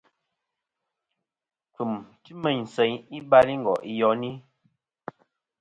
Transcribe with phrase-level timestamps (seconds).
[1.73, 4.31] Kfɨ̀m ti meyn seyn i balingo' iyoni.